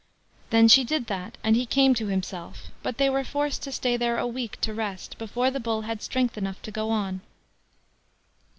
Then 0.49 0.67
she 0.67 0.83
did 0.83 1.05
that, 1.05 1.37
and 1.43 1.55
he 1.55 1.67
came 1.67 1.93
to 1.93 2.07
himself; 2.07 2.71
but 2.81 2.97
they 2.97 3.07
were 3.07 3.23
forced 3.23 3.61
to 3.61 3.71
stay 3.71 3.97
there 3.97 4.17
a 4.17 4.25
week 4.25 4.59
to 4.61 4.73
rest 4.73 5.15
before 5.19 5.51
the 5.51 5.59
Bull 5.59 5.83
had 5.83 6.01
strength 6.01 6.39
enough 6.39 6.59
to 6.63 6.71
go 6.71 6.89
on. 6.89 7.21